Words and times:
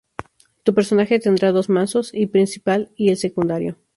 Tu 0.63 0.73
personaje 0.73 1.19
tendrá 1.19 1.51
dos 1.51 1.69
mazos, 1.69 2.11
el 2.15 2.27
principal 2.27 2.89
y 2.95 3.09
el 3.11 3.17
secundario. 3.17 3.77